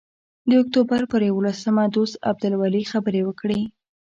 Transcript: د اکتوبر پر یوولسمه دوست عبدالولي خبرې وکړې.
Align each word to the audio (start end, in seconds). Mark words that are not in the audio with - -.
د 0.49 0.51
اکتوبر 0.61 1.01
پر 1.11 1.21
یوولسمه 1.29 1.83
دوست 1.95 2.13
عبدالولي 2.29 2.83
خبرې 2.91 3.21
وکړې. 3.25 3.61